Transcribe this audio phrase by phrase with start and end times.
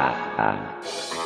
[0.00, 1.19] 啊啊啊！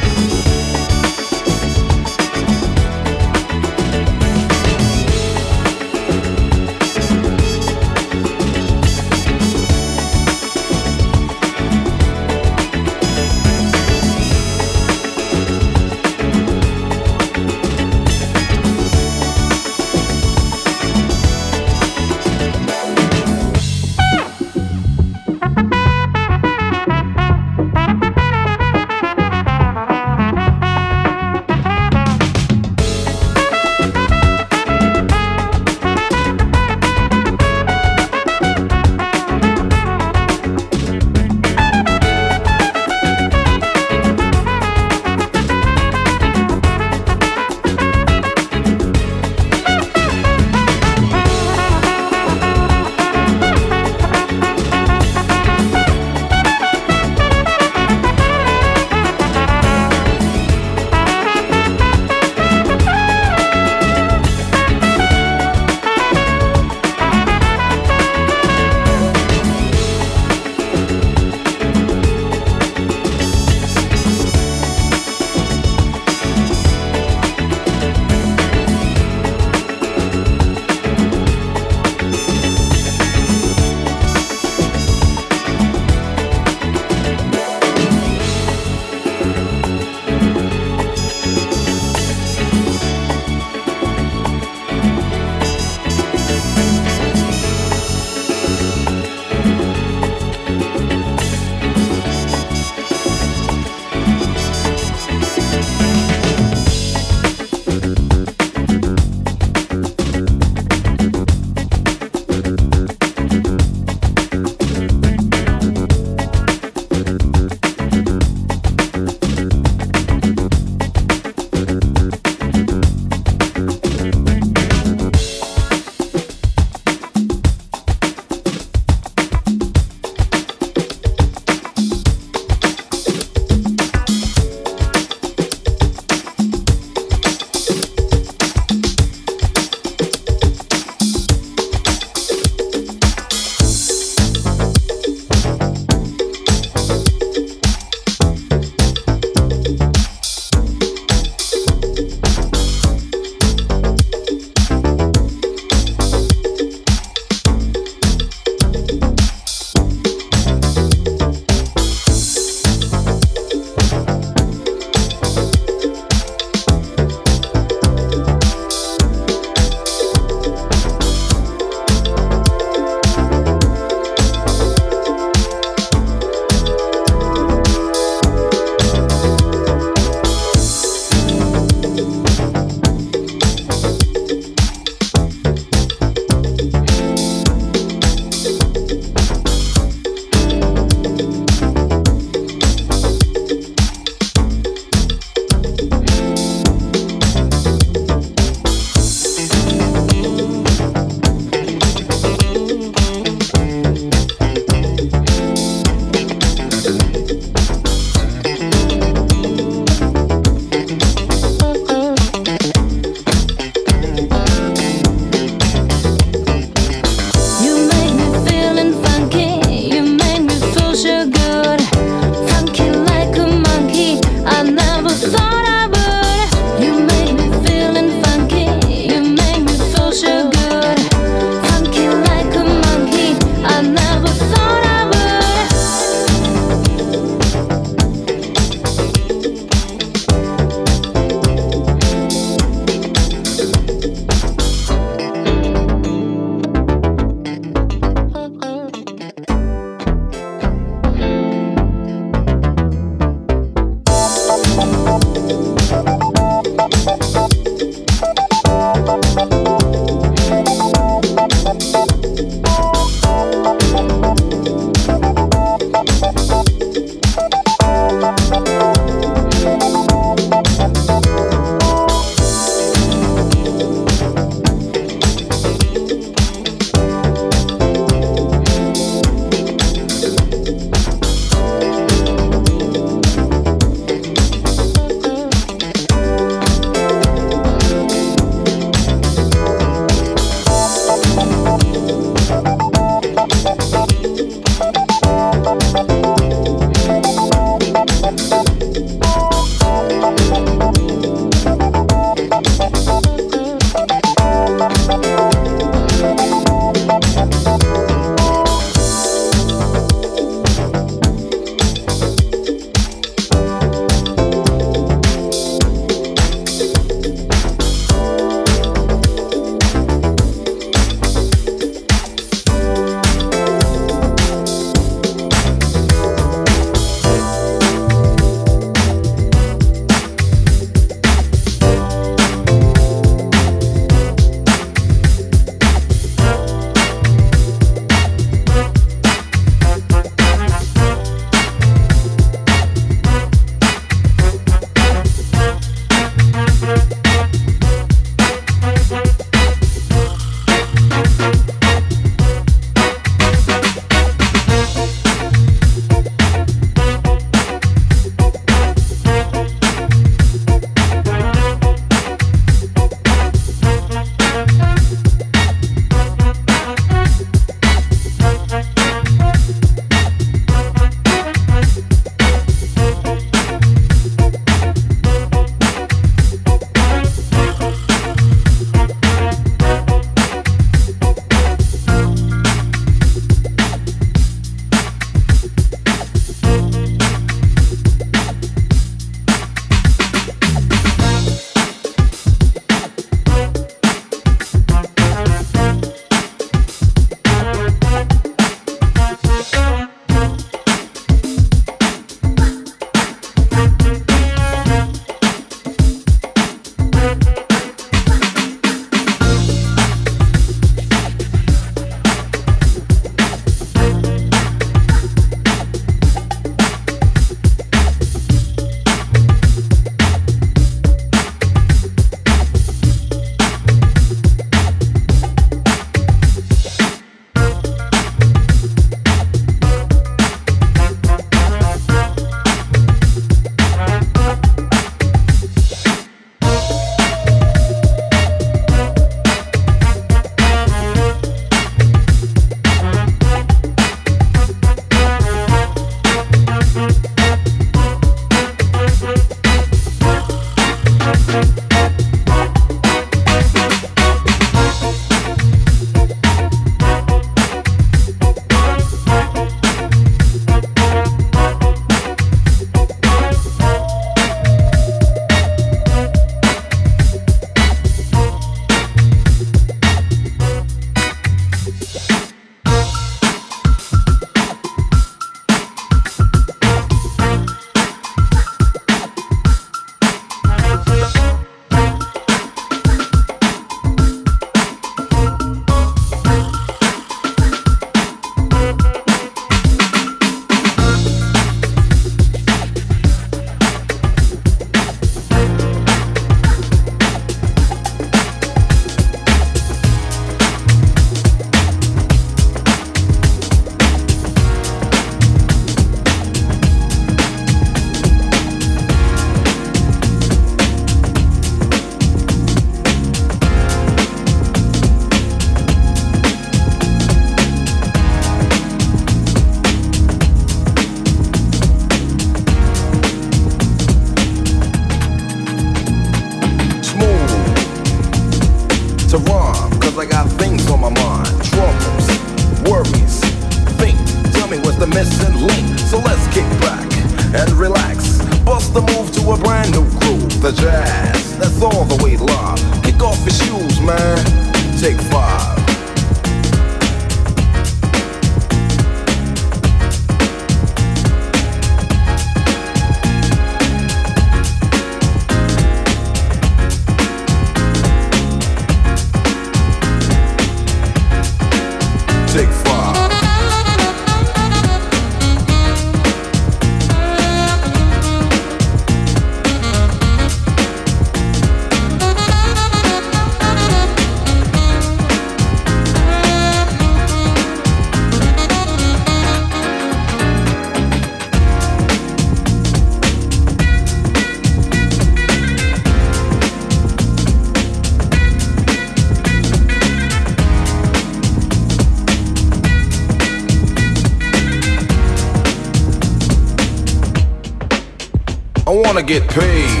[599.57, 600.00] Wanna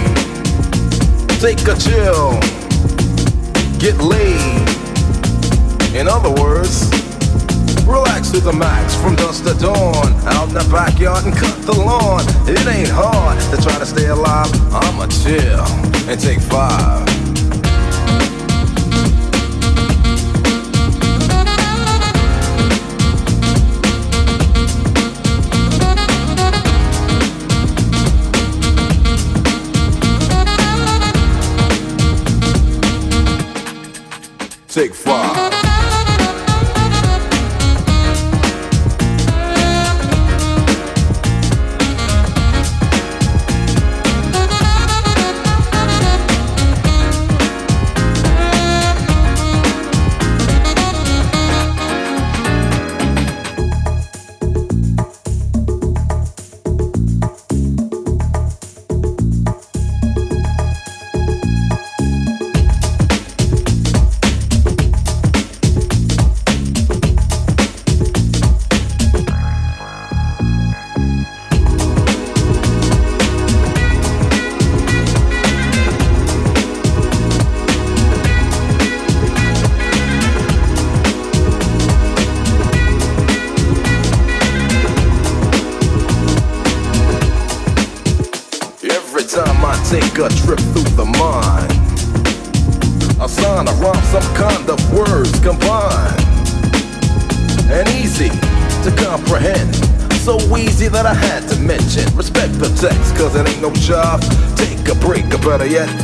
[105.71, 106.00] yet,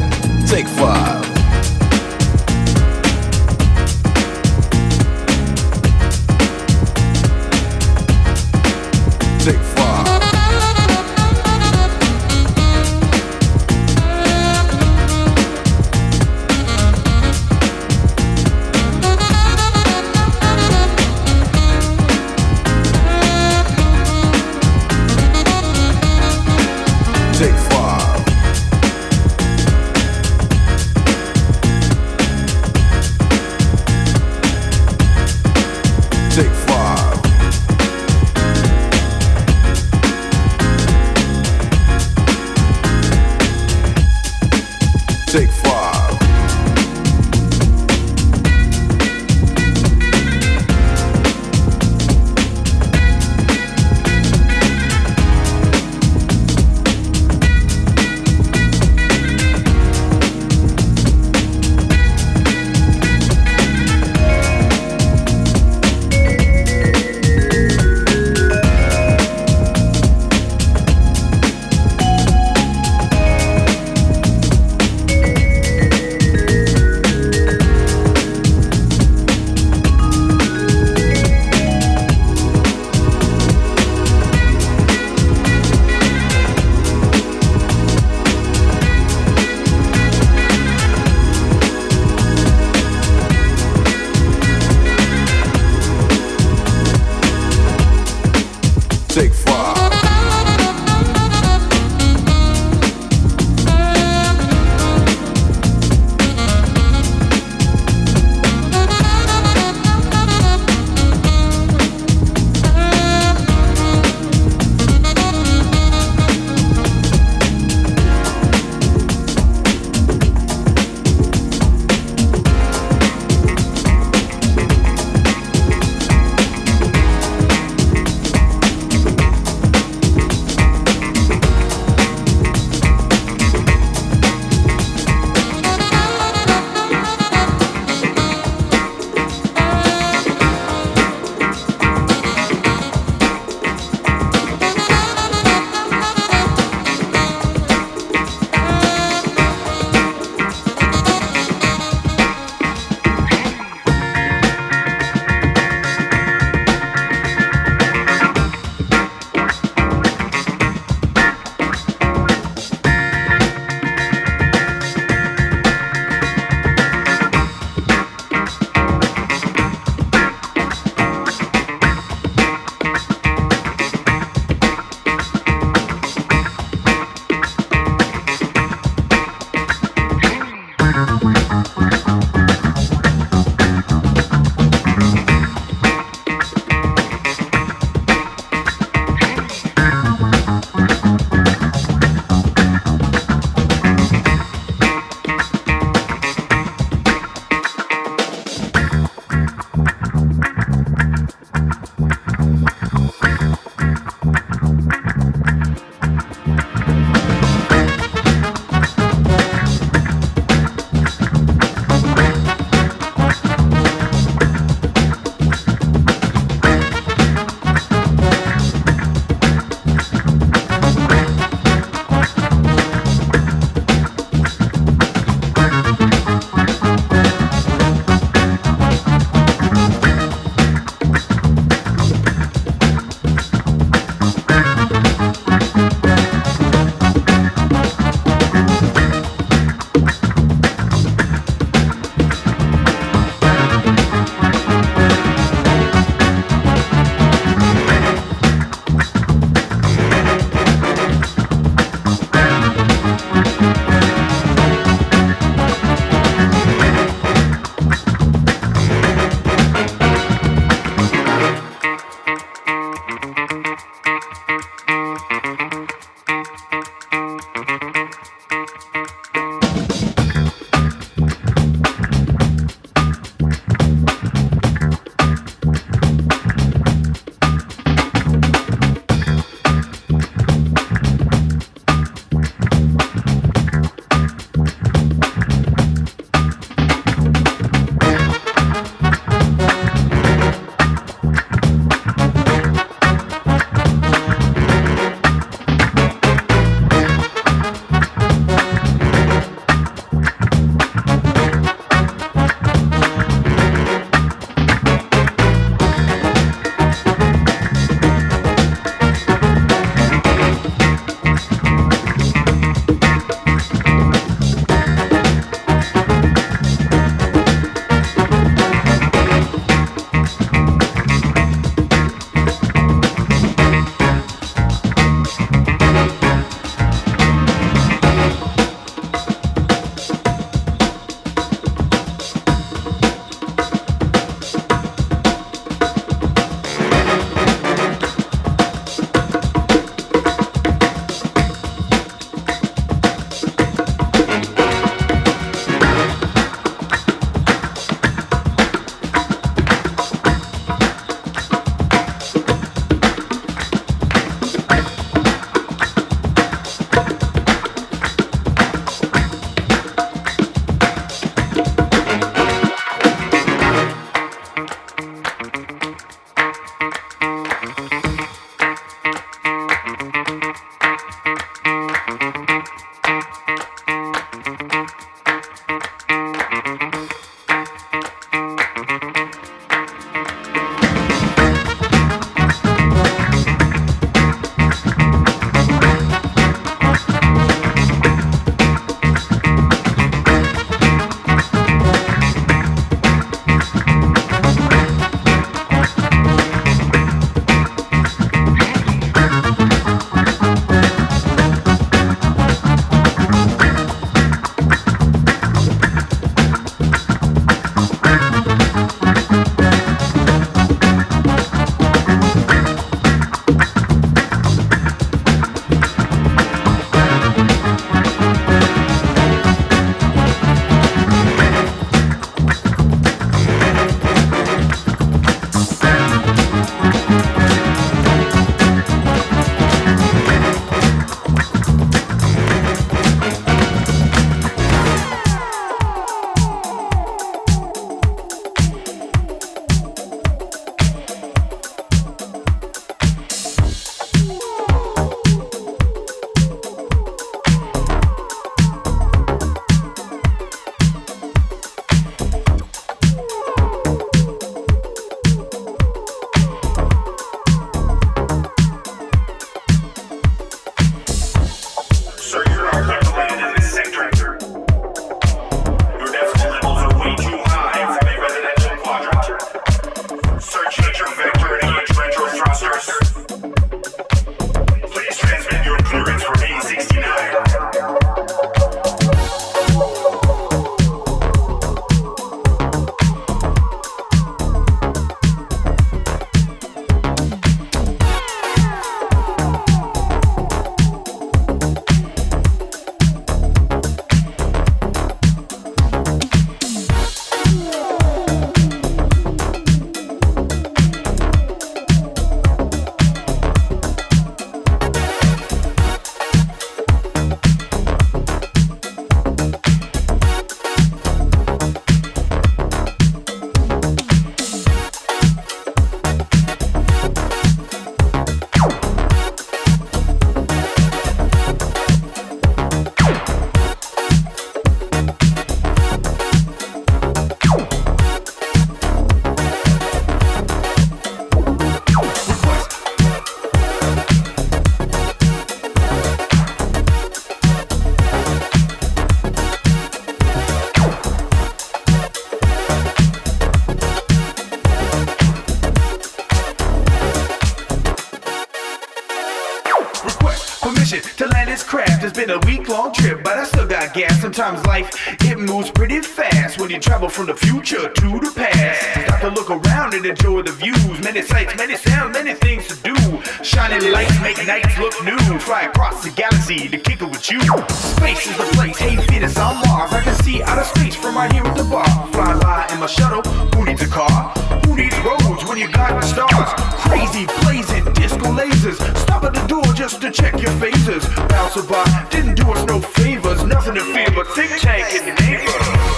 [554.28, 554.92] Sometimes life,
[555.24, 559.08] it moves pretty fast when you travel from the future to the past.
[559.08, 561.02] Stop to look around and enjoy the views.
[561.02, 562.96] Many sights, many sounds, many things to do.
[563.42, 565.40] Shining lights make nights look new.
[565.40, 567.40] Fly across the galaxy to kick it with you.
[567.40, 568.78] Space is the place.
[568.78, 569.94] Hey, Venus on Mars.
[569.94, 571.88] I can see outer space from right here at the bar.
[572.12, 573.22] Fly by in my shuttle.
[573.56, 574.47] Who needs a car?
[574.76, 576.50] Needs roads when you got stars?
[576.88, 578.78] Crazy blazing disco lasers.
[578.98, 581.04] Stop at the door just to check your phasers.
[581.30, 583.44] Bounce by, didn't do us no favors.
[583.44, 585.97] Nothing to fear but think tank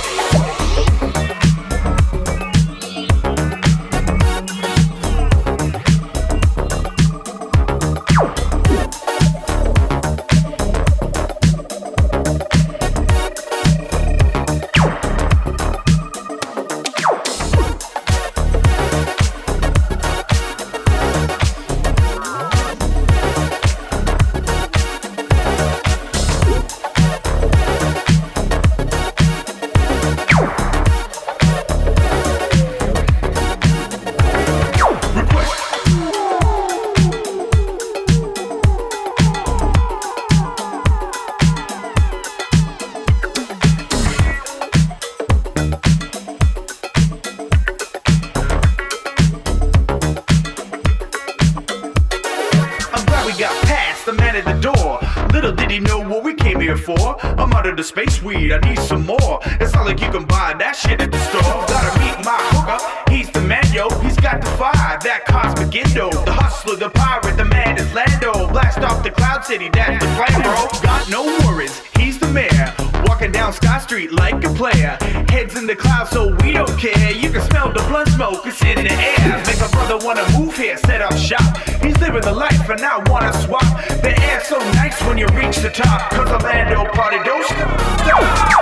[60.85, 61.65] in the store.
[61.67, 63.11] Gotta meet my hooker.
[63.11, 63.89] He's the man, yo.
[63.99, 66.09] He's got the fire, that cosmic endo.
[66.09, 68.47] The hustler, the pirate, the man is Lando.
[68.49, 70.67] Blast off the cloud city, that's the plan, bro.
[70.81, 72.73] Got no worries, he's the mayor.
[73.05, 74.97] Walking down Sky Street like a player.
[75.29, 77.11] Heads in the clouds, so we don't care.
[77.11, 79.43] You can smell the blood smoke, it's in the air.
[79.45, 81.57] Make a brother wanna move here, set up shop.
[81.83, 83.67] He's living the life, and I wanna swap.
[84.01, 86.11] The air's so nice when you reach the top.
[86.11, 88.58] Cause Orlando party don't stop.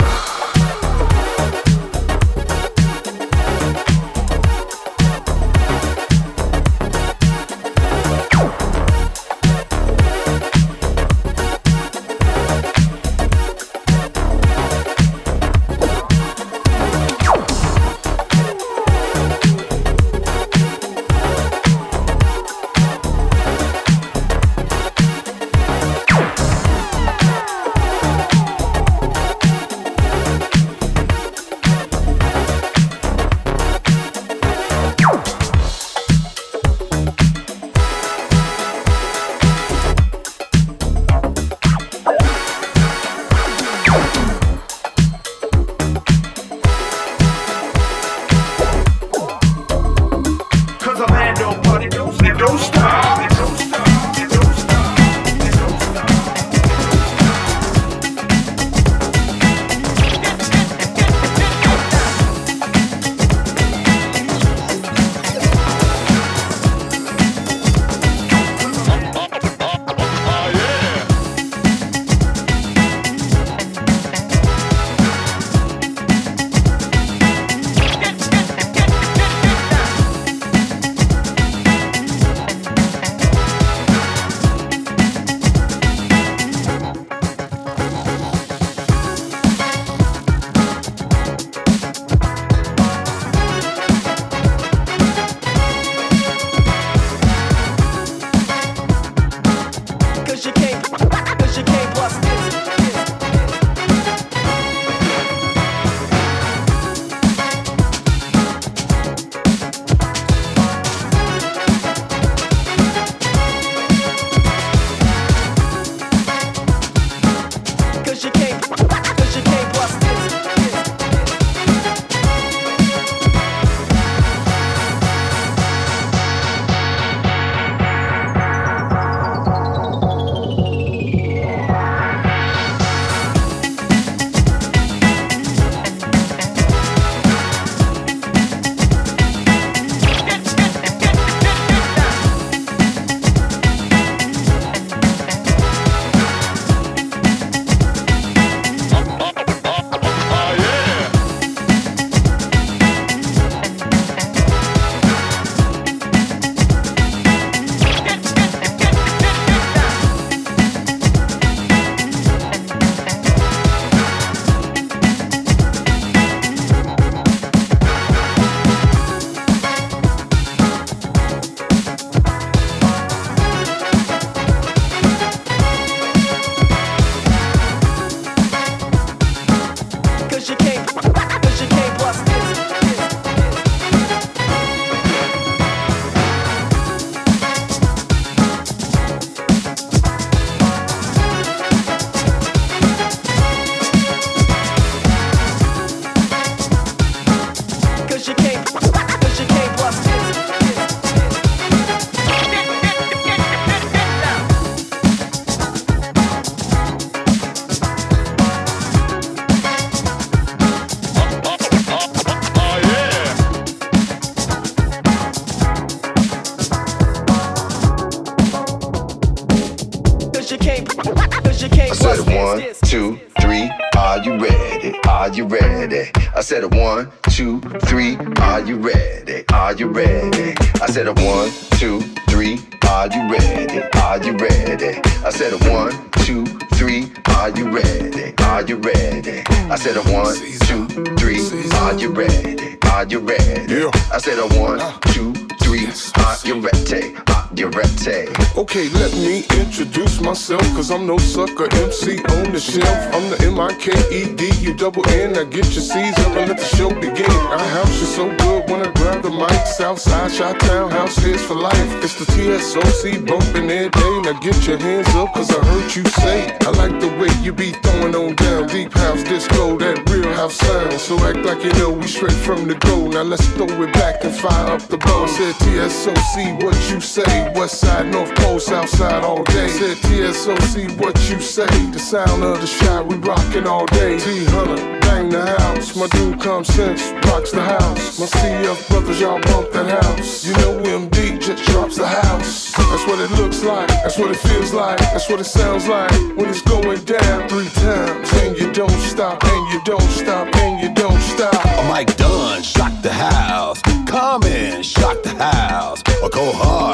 [252.75, 255.33] I'm the M-I-K-E-D, you double N.
[255.33, 257.31] Now get your C's up and let the show begin.
[257.31, 259.65] Our house is so good when I grab the mic.
[259.67, 262.03] Southside, Shot Town, house is for life.
[262.03, 264.21] It's the TSOC bumping every day.
[264.21, 266.57] Now get your hands up cause I heard you say.
[266.59, 268.67] I like the way you be throwing on down.
[268.67, 270.06] Deep house disco, that
[270.37, 270.93] house Sound.
[270.99, 273.07] So act like you know we straight from the go.
[273.07, 275.25] Now let's throw it back and fire up the bow.
[275.25, 277.51] Said TSOC, what you say?
[277.55, 279.67] West side, North Pole, South side all day.
[279.67, 281.67] Said TSOC, what you say?
[281.91, 284.19] The sound of the shot, we rockin' all day.
[284.19, 285.95] T Hunter, bang the house.
[285.95, 288.19] My dude Common Sense rocks the house.
[288.19, 290.45] My CF brothers, y'all bump that house.
[290.45, 292.73] You know MD just drops the house.
[292.89, 293.87] That's what it looks like.
[294.03, 294.99] That's what it feels like.
[294.99, 298.27] That's what it sounds like when it's going down three times.
[298.41, 301.63] And you don't stop, and you don't stop, and you don't stop.
[301.89, 303.81] Mike Dunn, shock the house.
[304.07, 306.01] Common, shock the house.
[306.23, 306.86] Or go hard,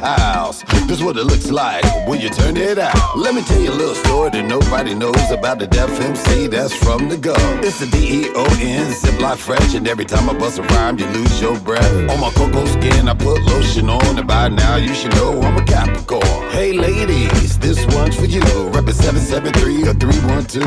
[0.00, 0.62] house.
[0.88, 3.16] This is what it looks like when you turn it out.
[3.16, 6.74] Let me tell you a little story that nobody knows about the Def MC that's
[6.74, 7.34] from the go.
[7.62, 11.40] It's the D-E-O-N, zip like fresh, and every time I bust a rhyme, you lose
[11.40, 11.92] your breath.
[12.10, 15.56] On my cocoa skin, I put lotion on, and by now you should know I'm
[15.56, 16.50] a Capricorn.
[16.50, 18.40] Hey ladies, this one's for you.
[18.40, 20.66] Reppin' 773 or 312.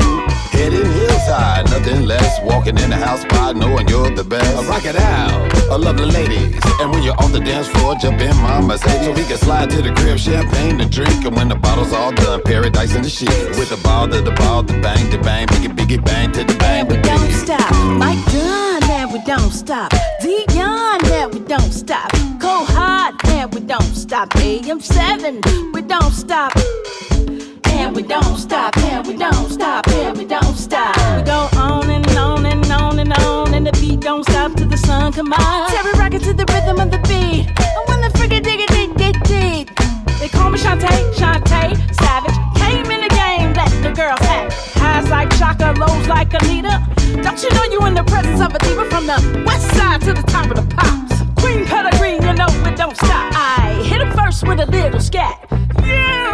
[0.52, 2.40] Heading hills high, nothing less.
[2.44, 4.56] Walking in the house by knowing you're the best.
[4.56, 6.60] I rock it out, a lovely ladies.
[6.80, 9.06] And when you're on the dance floor, jump in my Mercedes.
[9.06, 11.26] So we can slide to the crib, champagne to drink.
[11.26, 13.58] And when the bottle's all done, paradise in the sheets.
[13.58, 16.56] With the ball to the ball, the bang, the bang, biggie, biggie, bang to the
[16.56, 16.82] bang.
[16.82, 17.72] And we don't stop.
[17.98, 19.92] Mike Dunn, and we don't stop.
[20.22, 22.12] Deon, and we don't stop.
[22.40, 24.30] Go hard, and we don't stop.
[24.32, 26.52] AM7, we don't stop.
[27.74, 30.96] And we don't stop, and we don't stop, and we don't stop.
[31.18, 34.70] We go on and on and on and on, and the beat don't stop till
[34.70, 35.70] the sun come out.
[35.70, 37.50] Terry rockin' to the rhythm of the beat.
[37.58, 39.64] I wanna freaking dig it, dig, dig, dig.
[40.20, 42.38] They call me Shantae, Shantae, Savage.
[42.62, 44.54] Came in the game, let the girls have.
[44.76, 46.80] Highs like Chaka, lows like Anita.
[47.22, 50.14] Don't you know you in the presence of a diva from the west side to
[50.14, 51.22] the top of the pops?
[51.42, 53.34] Queen pedigree, you know it don't stop.
[53.36, 55.46] I hit him first with a little scat.
[55.84, 56.32] Yeah,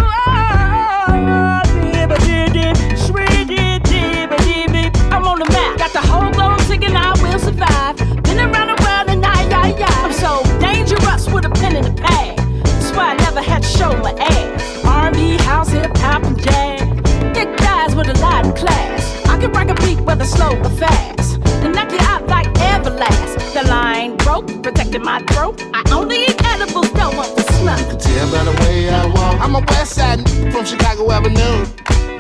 [6.01, 7.97] the whole globe singing I will survive.
[8.23, 9.91] Been around the world and I, I, I.
[10.05, 12.37] I'm so dangerous with a pen in the pad.
[12.63, 14.85] That's why I never had to show my ass.
[14.85, 16.81] R&B, house, hip hop, and jazz.
[17.35, 19.01] Thick guys with a lot of class.
[19.27, 21.39] I can rock a beat whether slow or fast.
[21.63, 23.53] And knock you out like Everlast.
[23.53, 25.61] The line broke, protecting my throat.
[25.73, 27.99] I only eat edibles, don't want to smoke.
[27.99, 29.41] Tell by the way I walk.
[29.41, 30.21] I'm a west side
[30.51, 31.65] from Chicago Avenue.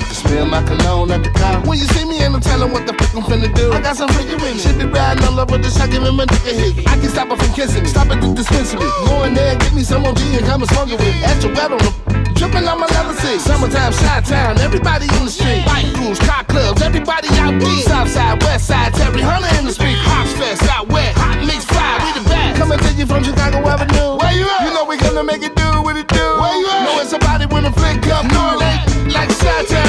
[0.09, 1.61] Can smell my cologne at the car.
[1.69, 3.69] When you see me, ain't no telling what the fuck I'm finna do.
[3.71, 4.57] I got some with me.
[4.57, 6.81] Should be riding all over the shot, giving my dick a hit.
[6.89, 7.89] I can stop her from kissing me.
[7.93, 8.89] Stop at the dispensary.
[9.05, 11.13] Go in there, get me some OG and come and smoke it with.
[11.21, 11.93] Extra wet on the
[12.39, 13.37] Dripping on my leather seat.
[13.37, 15.61] Summertime, shot town, everybody in the street.
[15.69, 17.85] White goose, car clubs, everybody out deep.
[17.85, 19.99] South side, west side, Terry Hunter in the street.
[20.09, 22.57] Hops fest, out west, Hot Mix 5, we the best.
[22.57, 24.17] Coming to you from Chicago Avenue.
[24.17, 24.65] Where you at?
[24.65, 26.25] You know we gonna make it do what it do.
[26.41, 26.81] Where you at?
[26.87, 28.25] Know it's somebody when the flick up.
[28.31, 29.88] No, it ain't like shot town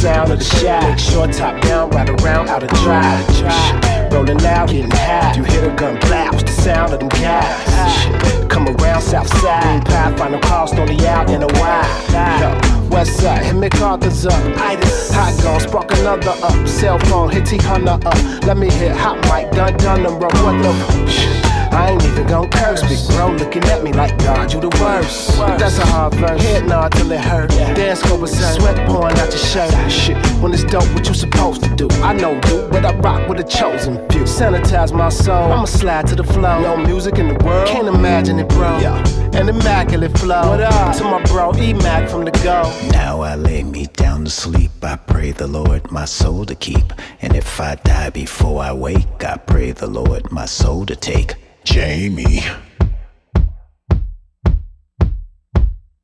[0.00, 0.98] sound of the shot.
[0.98, 4.12] Short top down, right around, out of drive.
[4.12, 5.34] Rolling out, getting high.
[5.36, 8.48] You hear the gun blast, the sound of them guys.
[8.48, 9.84] Come around south side.
[9.84, 12.40] Pie, a cost on the out in a wide.
[12.40, 14.42] Yo, west side, hit McArthur's up.
[14.56, 15.12] Itis.
[15.12, 16.68] Hot gun, spark another up.
[16.68, 18.44] Cell phone, hit T Hunter up.
[18.44, 20.28] Let me hit hot mic, done done them, bro.
[20.42, 21.06] What the?
[21.10, 21.49] Shit.
[21.72, 23.32] I ain't even gon' curse, big bro.
[23.32, 25.36] Looking at me like God, you the worst.
[25.58, 26.42] That's a hard verse.
[26.42, 27.50] Head nod till it hurt.
[27.50, 28.60] Dance go berserk.
[28.60, 29.90] Sweat pouring out your shirt.
[29.90, 31.88] Shit, when it's dope, what you supposed to do?
[32.02, 34.22] I know, dude, but I rock with a chosen few.
[34.22, 35.52] Sanitize my soul.
[35.52, 36.60] I'ma slide to the flow.
[36.60, 37.68] No music in the world.
[37.68, 38.78] Can't imagine it, bro.
[38.78, 39.02] Yeah.
[39.34, 40.50] An immaculate flow.
[40.50, 40.96] What up?
[40.96, 42.62] To my bro, E Mac from the go.
[42.90, 44.72] Now I lay me down to sleep.
[44.82, 46.92] I pray the Lord my soul to keep.
[47.22, 51.36] And if I die before I wake, I pray the Lord my soul to take.
[51.64, 52.42] Jamie.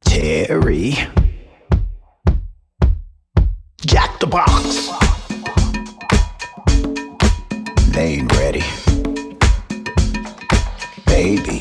[0.04, 0.96] Terry.
[3.86, 4.90] Jack the Box.
[7.92, 8.64] They ain't ready.
[11.07, 11.55] Baby.